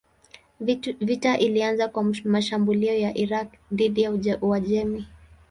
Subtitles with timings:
[0.99, 5.07] Vita ilianza kwa mashambulio ya Irak dhidi ya Uajemi.